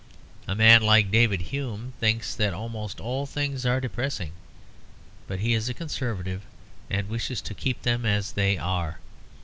[0.47, 4.31] A man like David Hume thinks that almost all things are depressing;
[5.27, 6.41] but he is a Conservative,
[6.89, 8.97] and wishes to keep them as they are.